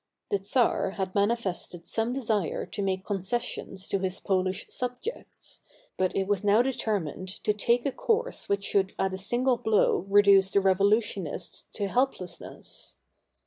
The 0.31 0.41
czar 0.41 0.89
had 0.97 1.13
manifested 1.13 1.85
some 1.85 2.11
desire 2.11 2.65
to 2.65 2.81
make 2.81 3.05
concessions 3.05 3.87
to 3.89 3.99
his 3.99 4.19
Polish 4.19 4.65
subjects, 4.67 5.61
but 5.95 6.15
it 6.15 6.27
was 6.27 6.43
now 6.43 6.63
determined 6.63 7.27
to 7.43 7.53
take 7.53 7.85
a 7.85 7.91
course 7.91 8.49
which 8.49 8.65
should 8.65 8.95
at 8.97 9.13
a 9.13 9.19
single 9.19 9.57
blow 9.57 10.07
reduce 10.09 10.49
the 10.49 10.59
revolution 10.59 11.27
ists 11.27 11.65
to 11.73 11.87
helplessness. 11.87 12.97